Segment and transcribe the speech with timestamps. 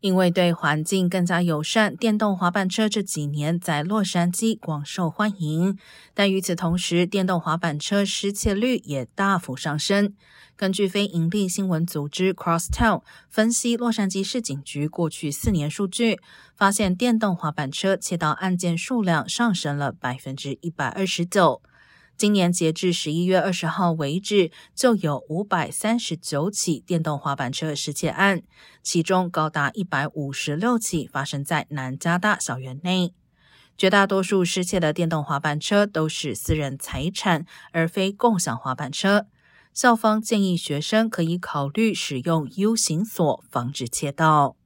[0.00, 5.76] 因为对环境更加友善，电动滑板车这几年在洛杉矶广受欢迎。
[6.14, 10.14] 但与此同时，电动滑板车失窃率也大幅上升。
[10.56, 16.18] 根据非营利新闻组织 Crosstown 分析，洛杉矶市警局过去四年数据，
[16.56, 21.62] 发现电动滑板车窃盗案件数量上升了百分之一百二十九。
[22.18, 28.42] 今年截至十一月二十号为止，就有五百三十九起电动滑板车失窃案，
[28.82, 33.14] 其中高达一百五十六起发生在南加大校园内。
[33.76, 39.26] 绝大多数失窃的电动滑板车都是私人财产，而非共享滑板车。
[39.72, 44.56] 校方建议学生可以考虑使用 U 型锁，防止窃盗。